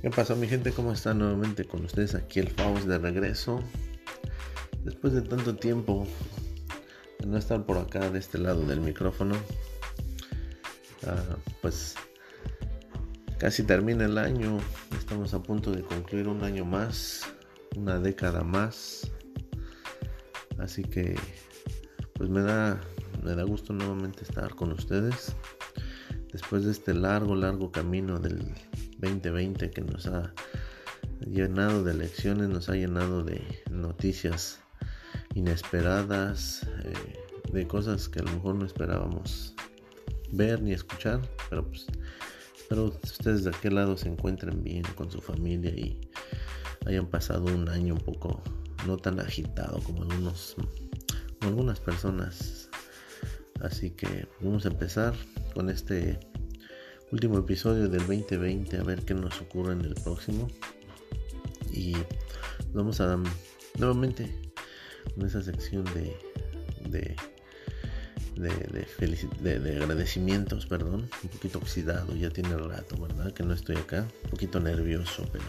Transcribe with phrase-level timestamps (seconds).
[0.00, 0.72] ¿Qué pasó mi gente?
[0.72, 2.14] ¿Cómo están nuevamente con ustedes?
[2.14, 3.62] Aquí el Faust de regreso.
[4.82, 6.06] Después de tanto tiempo
[7.18, 9.34] de no estar por acá de este lado del micrófono,
[11.06, 11.96] ah, pues
[13.36, 14.58] casi termina el año.
[14.98, 17.26] Estamos a punto de concluir un año más,
[17.76, 19.10] una década más.
[20.58, 21.14] Así que
[22.14, 22.80] pues me da,
[23.22, 25.34] me da gusto nuevamente estar con ustedes.
[26.32, 28.54] Después de este largo, largo camino del
[29.00, 30.32] 2020 que nos ha
[31.26, 34.60] llenado de lecciones, nos ha llenado de noticias
[35.34, 37.18] inesperadas, eh,
[37.52, 39.54] de cosas que a lo mejor no esperábamos
[40.32, 41.86] ver ni escuchar, pero pues
[42.56, 46.00] espero ustedes de aquel lado se encuentren bien con su familia y
[46.86, 48.42] hayan pasado un año un poco
[48.86, 50.56] no tan agitado como algunos
[51.38, 52.68] como algunas personas.
[53.60, 55.14] Así que vamos a empezar
[55.54, 56.18] con este
[57.12, 60.48] último episodio del 2020 a ver qué nos ocurre en el próximo
[61.72, 61.94] y
[62.72, 63.18] vamos a
[63.78, 64.34] nuevamente
[65.16, 66.16] en esa sección de
[66.88, 67.16] de
[68.40, 73.32] de, de, agradecimientos, perdón, un poquito oxidado, ya tiene rato, ¿verdad?
[73.32, 75.44] Que no estoy acá, un poquito nervioso, pero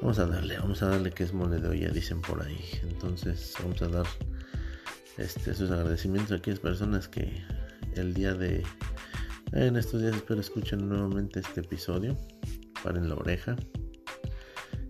[0.00, 2.64] vamos a darle, vamos a darle que es mole de olla, dicen por ahí.
[2.82, 4.06] Entonces, vamos a dar
[5.18, 7.44] este, esos agradecimientos a aquellas personas que
[7.94, 8.64] el día de
[9.52, 12.16] en estos días espero escuchen nuevamente este episodio.
[12.82, 13.56] Paren la oreja.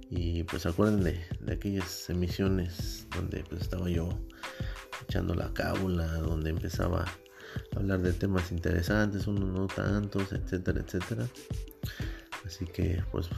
[0.09, 4.09] Y pues acuerden de, aquellas emisiones donde pues estaba yo
[5.09, 11.27] echando la cábula, donde empezaba a hablar de temas interesantes, unos no tantos, etcétera, etcétera.
[12.45, 13.29] Así que pues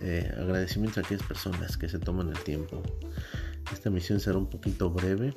[0.00, 2.82] eh, agradecimientos a aquellas personas que se toman el tiempo.
[3.72, 5.34] Esta emisión será un poquito breve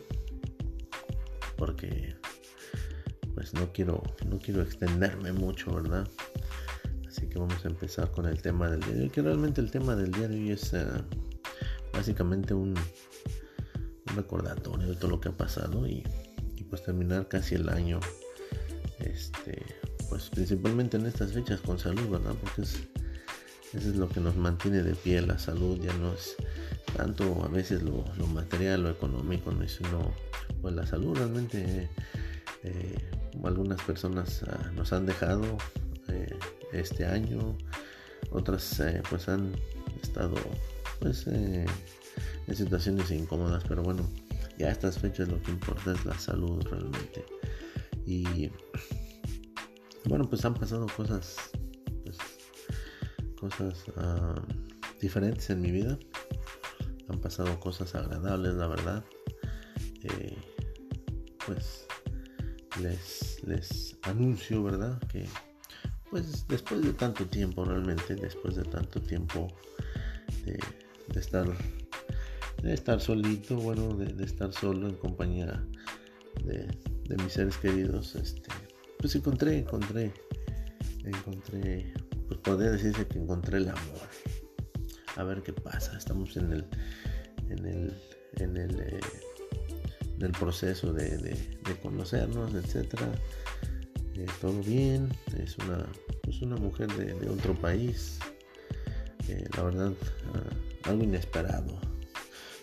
[1.57, 2.15] porque
[3.43, 6.07] pues no quiero, no quiero extenderme mucho, ¿verdad?
[7.05, 9.69] Así que vamos a empezar con el tema del día de hoy, que realmente el
[9.69, 10.85] tema del día de hoy es eh,
[11.91, 12.73] básicamente un,
[14.15, 16.03] recordatorio de todo lo que ha pasado y,
[16.69, 17.99] pues terminar casi el año,
[18.99, 19.61] este,
[20.07, 22.35] pues principalmente en estas fechas con salud, ¿verdad?
[22.39, 22.75] Porque es,
[23.73, 26.37] eso es lo que nos mantiene de pie, la salud ya no es
[26.95, 30.13] tanto a veces lo, material, lo económico, sino
[30.61, 31.89] pues la salud realmente...
[32.63, 33.12] Eh,
[33.43, 35.57] algunas personas ah, nos han dejado
[36.07, 36.37] eh,
[36.71, 37.57] este año,
[38.31, 39.53] otras eh, pues han
[40.01, 40.35] estado
[40.99, 41.65] pues eh,
[42.47, 44.09] en situaciones incómodas, pero bueno,
[44.57, 47.25] ya a estas fechas lo que importa es la salud realmente.
[48.05, 48.49] Y
[50.05, 51.37] bueno, pues han pasado cosas,
[52.03, 52.17] pues,
[53.39, 54.35] cosas ah,
[55.01, 55.97] diferentes en mi vida.
[57.09, 59.03] Han pasado cosas agradables, la verdad.
[61.45, 61.85] pues
[62.81, 64.99] les, les anuncio, ¿verdad?
[65.11, 65.27] Que
[66.13, 69.47] pues después de tanto tiempo, realmente, después de tanto tiempo
[70.45, 70.59] de,
[71.19, 71.47] estar
[72.61, 75.65] de estar solito, bueno, de, estar solo en compañía
[76.45, 76.67] de,
[77.17, 78.47] mis seres queridos, este,
[78.99, 80.13] pues encontré, encontré,
[81.03, 81.91] encontré,
[82.27, 84.07] pues podría decirse que encontré el amor.
[85.15, 85.97] A ver qué pasa.
[85.97, 86.65] Estamos en el,
[87.49, 87.93] en el,
[88.33, 88.99] en el eh,
[90.17, 91.37] del proceso de,
[91.81, 93.11] conocernos, etcétera.
[94.15, 95.85] Eh, todo bien, es una,
[96.27, 98.19] es una mujer de, otro país,
[99.27, 99.93] eh, la verdad,
[100.33, 101.79] ah, algo inesperado.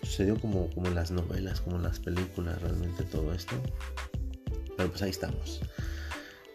[0.03, 3.55] Sucedió como, como en las novelas, como en las películas, realmente todo esto.
[4.77, 5.61] Pero pues ahí estamos.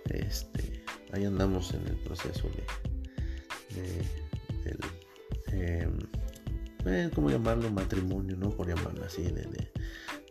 [0.07, 2.49] Este, ahí andamos en el proceso
[3.75, 3.85] de,
[4.65, 5.99] de em,
[6.87, 7.71] eh, ¿cómo llamarlo?
[7.71, 8.51] Matrimonio, ¿no?
[8.51, 9.71] Por llamarlo así, de,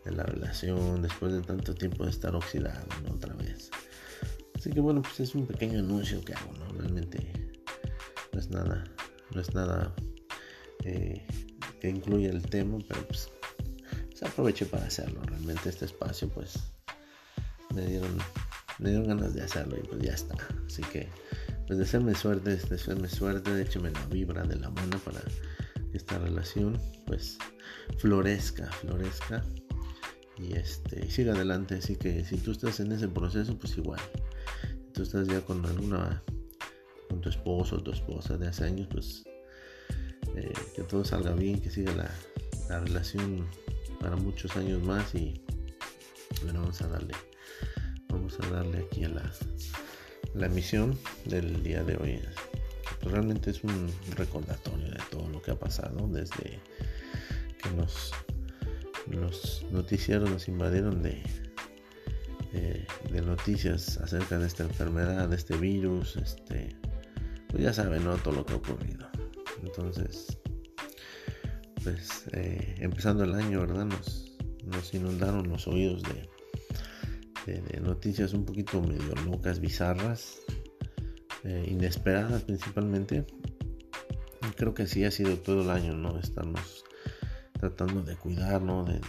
[0.04, 3.70] la relación después de tanto tiempo de estar oxidado otra vez.
[4.54, 6.68] Así que bueno, pues es un pequeño anuncio que hago, ¿no?
[6.78, 7.32] Realmente
[8.32, 8.84] no es nada,
[9.34, 9.92] no es nada
[10.84, 11.26] eh,
[11.80, 13.28] que incluya el tema, pero pues
[14.22, 15.20] aproveché para hacerlo.
[15.22, 16.54] Realmente este espacio pues
[17.74, 18.16] me dieron,
[18.78, 20.36] me dieron ganas de hacerlo y pues ya está.
[20.66, 21.08] Así que
[21.66, 25.20] pues desearme suerte, desearme suerte, écheme la vibra de la buena para
[25.92, 27.38] esta relación pues
[27.98, 29.44] florezca, florezca.
[30.38, 31.76] Y este siga adelante.
[31.76, 34.00] Así que si tú estás en ese proceso pues igual.
[34.92, 36.22] Tú estás ya con alguna
[37.08, 39.24] con tu esposo o tu esposa de hace años pues
[40.36, 42.10] eh, que todo salga bien que siga la,
[42.80, 43.46] relación
[44.00, 45.40] para muchos años más y
[46.42, 47.14] bueno vamos a darle
[48.08, 49.32] vamos a darle aquí a la
[50.34, 52.20] la misión del día de hoy
[53.00, 56.60] pues realmente es un recordatorio de todo lo que ha pasado desde
[57.62, 58.12] que nos
[59.10, 61.22] los noticieros nos invadieron de,
[62.52, 66.76] de, noticias acerca de esta enfermedad, de este virus, este,
[67.48, 68.04] pues ya saben.
[68.22, 69.08] Todo lo que ha ocurrido.
[69.62, 70.38] Entonces,
[71.82, 73.86] pues eh, empezando el año, ¿verdad?
[73.86, 80.38] Nos, nos inundaron los oídos de, de, noticias un poquito medio locas, bizarras,
[81.46, 83.24] eh, inesperadas principalmente.
[84.56, 86.18] Creo que así ha sido todo el año, ¿no?
[86.18, 86.84] Estamos
[87.52, 89.00] tratando de cuidarnos, de,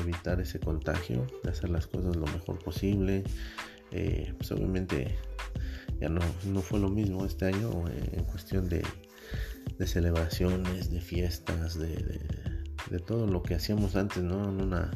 [0.00, 3.24] evitar ese contagio, de hacer las cosas lo mejor posible.
[3.90, 5.18] Eh, pues obviamente
[6.00, 8.84] ya no, no, fue lo mismo este año eh, en cuestión de,
[9.76, 12.20] de, celebraciones, de fiestas, de,
[12.88, 14.48] de, todo lo que hacíamos antes, ¿no?
[14.48, 14.92] En una,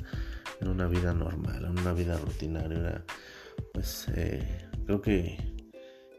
[0.61, 3.05] en una vida normal, en una vida rutinaria.
[3.73, 5.54] pues eh, creo que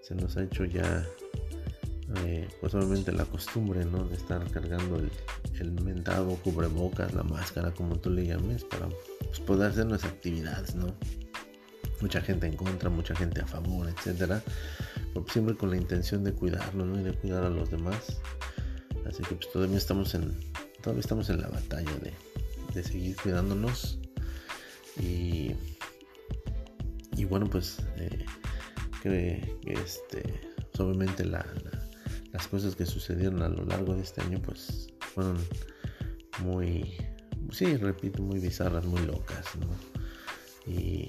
[0.05, 1.03] se nos ha hecho ya
[2.17, 4.07] eh, pues obviamente la costumbre ¿no?
[4.07, 5.11] de estar cargando el,
[5.59, 8.87] el mentado cubrebocas, la máscara, como tú le llames, para
[9.19, 10.93] pues, poder hacer nuestras actividades, ¿no?
[12.01, 14.43] Mucha gente en contra, mucha gente a favor, etcétera,
[15.31, 16.99] siempre con la intención de cuidarnos ¿no?
[16.99, 18.17] y de cuidar a los demás.
[19.07, 20.37] Así que pues todavía estamos en,
[20.81, 22.13] todavía estamos en la batalla de,
[22.73, 23.97] de seguir cuidándonos
[24.99, 25.55] y,
[27.15, 28.25] y bueno pues eh,
[29.09, 30.23] que este
[30.77, 31.45] obviamente la
[32.35, 35.37] las cosas que sucedieron a lo largo de este año pues fueron
[36.43, 36.97] muy,
[37.51, 39.45] sí, repito, muy bizarras, muy locas.
[40.67, 41.07] Y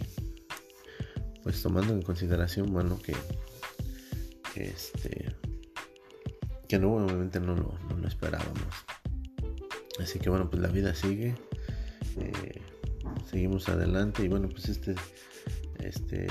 [1.42, 3.16] pues tomando en consideración, bueno, que,
[4.54, 5.34] este,
[6.68, 8.62] que no, obviamente no lo, no lo esperábamos.
[10.00, 11.34] Así que bueno, pues la vida sigue,
[12.20, 12.62] eh,
[13.28, 14.94] seguimos adelante y bueno, pues este,
[15.78, 16.28] este,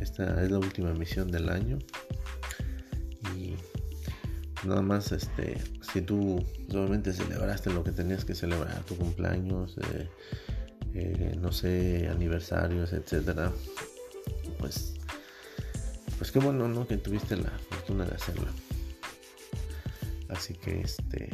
[0.00, 1.78] esta es la última misión del año.
[4.64, 5.56] Nada más este
[5.92, 10.08] si tú solamente celebraste lo que tenías que celebrar tu cumpleaños eh,
[10.94, 13.52] eh, no sé aniversarios etcétera
[14.58, 14.94] pues
[16.18, 18.48] pues qué bueno no que tuviste la fortuna de hacerlo.
[20.28, 21.30] Así que este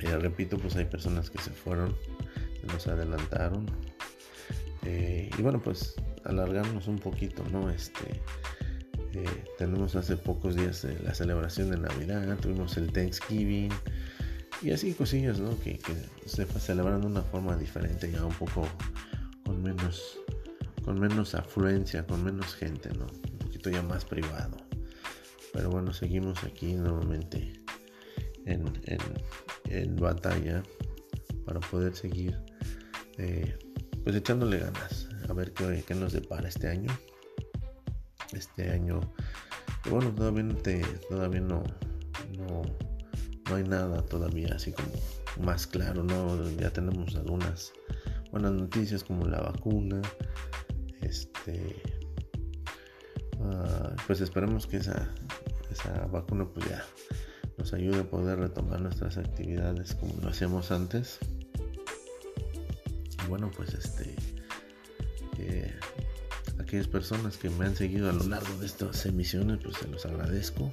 [0.00, 1.94] eh, repito pues hay personas que se fueron
[2.60, 3.66] se nos adelantaron.
[4.86, 8.20] Y bueno pues alargarnos un poquito no este
[9.14, 13.70] eh, tenemos hace pocos días eh, la celebración de Navidad, tuvimos el Thanksgiving
[14.60, 15.58] y así cosillas, ¿no?
[15.60, 15.80] Que,
[16.26, 18.68] se celebran de una forma diferente, ya un poco
[19.44, 20.18] con menos,
[20.84, 23.06] con menos afluencia, con menos gente, ¿no?
[23.06, 24.56] Un poquito ya más privado.
[25.54, 27.62] Pero bueno, seguimos aquí nuevamente
[28.44, 28.64] en,
[29.64, 30.62] en, batalla
[31.46, 32.38] para poder seguir
[33.16, 33.56] eh,
[34.04, 36.90] pues echándole ganas a ver qué, qué nos depara este año
[38.32, 39.00] este año.
[39.90, 40.46] bueno, todavía,
[41.08, 41.62] todavía no,
[42.36, 42.62] no,
[43.48, 44.88] no hay nada todavía así como
[45.44, 46.50] más claro, ¿no?
[46.52, 47.72] Ya tenemos algunas
[48.30, 50.02] buenas noticias como la vacuna.
[51.00, 51.76] Este,
[53.40, 55.08] ah, pues esperemos que esa,
[55.70, 56.84] esa vacuna pues ya
[57.56, 61.18] nos ayude a poder retomar nuestras actividades como lo hacíamos antes.
[63.28, 64.14] bueno, pues este,
[65.38, 65.72] eh,
[66.58, 70.04] aquellas personas que me han seguido a lo largo de estas emisiones, pues se los
[70.06, 70.70] agradezco.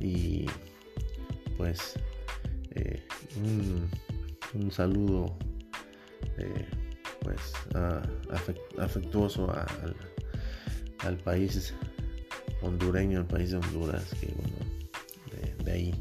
[0.00, 0.46] Y
[1.56, 1.94] pues
[2.72, 3.02] eh,
[4.54, 5.36] un, saludo
[6.36, 6.66] eh,
[7.20, 7.40] pues
[8.78, 9.52] afectuoso
[11.00, 11.74] al, país
[12.62, 15.94] hondureño, el país de Honduras, que bueno, de, ahí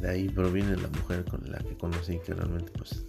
[0.00, 3.04] de ahí proviene la mujer con la que conocí que realmente pues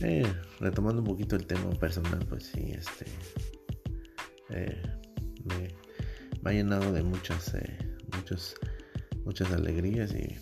[0.00, 0.26] eh,
[0.60, 3.06] retomando un poquito el tema personal pues sí este
[4.50, 4.82] eh,
[5.44, 5.74] me,
[6.44, 7.78] ha llenado de muchas, eh,
[8.16, 8.54] muchas,
[9.24, 10.36] muchas alegrías y,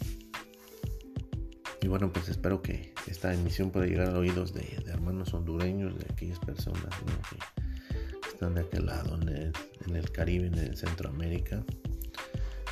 [1.82, 6.06] y bueno, pues espero que esta emisión pueda llegar a oídos de, hermanos hondureños, de
[6.10, 6.94] aquellas personas
[7.30, 11.64] que están de aquel lado, en el, Caribe, en Centroamérica.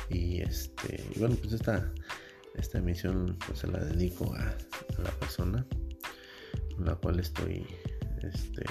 [0.09, 1.91] Y este, y bueno, pues esta,
[2.55, 4.55] esta emisión pues se la dedico a,
[5.01, 5.65] la persona
[6.79, 7.65] la cual estoy
[8.21, 8.65] este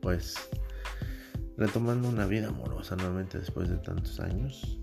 [0.00, 0.36] pues
[1.56, 4.78] retomando una vida amorosa nuevamente después de tantos años.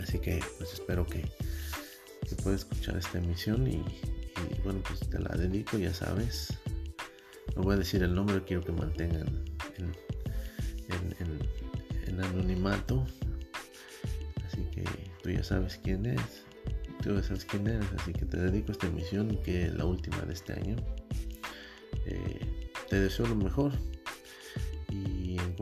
[0.00, 1.22] Así que pues espero que,
[2.28, 3.84] que pueda escuchar esta emisión y,
[4.64, 6.52] bueno pues te la dedico ya sabes.
[7.56, 9.44] No voy a decir el nombre, quiero que mantengan
[9.76, 9.94] en,
[12.08, 13.06] en, anonimato.
[14.46, 14.84] Así que
[15.22, 16.44] tú ya sabes quién es.
[17.02, 17.46] Tú ya sabes
[17.98, 20.76] así que te dedico esta emisión que es la última de este año.
[22.06, 23.72] Eh, te deseo lo mejor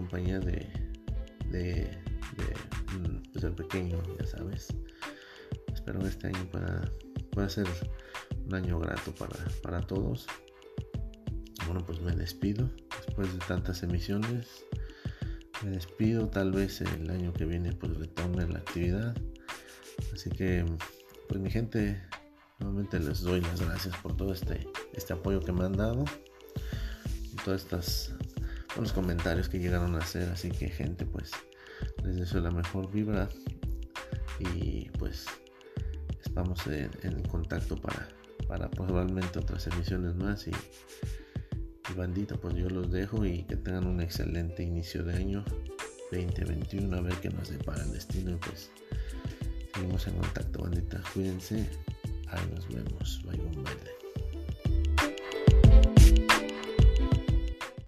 [0.01, 0.67] compañía de,
[1.51, 1.99] de,
[2.99, 4.69] mm, pues el pequeño, ya sabes.
[5.73, 6.91] Espero que este año pueda,
[7.33, 7.67] pueda ser
[8.47, 10.27] un año grato para, para todos.
[11.67, 12.71] Bueno, pues me despido
[13.07, 14.65] después de tantas emisiones.
[15.63, 19.15] Me despido, tal vez el año que viene pues retome la actividad.
[20.15, 20.65] Así que,
[21.31, 22.03] pues mi gente,
[22.59, 26.05] nuevamente les doy las gracias por todo este, este apoyo que me han dado.
[27.23, 28.13] Y todos estos
[28.75, 30.29] buenos comentarios que llegaron a hacer.
[30.31, 31.31] Así que gente, pues
[32.03, 33.29] les deseo la mejor vibra.
[34.41, 35.27] Y pues
[36.21, 38.09] estamos en, contacto para,
[38.49, 40.49] para probablemente otras emisiones más.
[40.49, 45.45] Y, y bandita, pues yo los dejo y que tengan un excelente inicio de año
[46.11, 46.97] 2021.
[46.97, 48.33] A ver qué nos depara el destino.
[48.33, 48.73] Y pues
[49.75, 51.03] seguimos en contacto, bandita.
[51.13, 51.69] Cuídense.
[52.29, 53.23] Ahí nos vemos.
[53.25, 54.00] Bye, verde.